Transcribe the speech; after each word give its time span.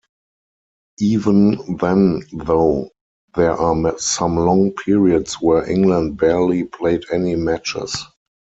Even 0.97 1.59
then 1.79 2.23
though, 2.33 2.89
there 3.35 3.53
are 3.53 3.99
some 3.99 4.35
long 4.35 4.71
periods 4.71 5.35
where 5.35 5.69
England 5.69 6.17
barely 6.17 6.63
played 6.63 7.03
any 7.13 7.35
matches. 7.35 7.95